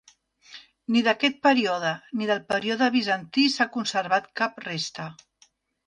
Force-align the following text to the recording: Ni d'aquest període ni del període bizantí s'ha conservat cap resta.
Ni 0.95 1.03
d'aquest 1.07 1.37
període 1.49 1.93
ni 2.21 2.31
del 2.31 2.41
període 2.55 2.89
bizantí 2.99 3.47
s'ha 3.59 3.71
conservat 3.79 4.31
cap 4.43 4.63
resta. 4.71 5.11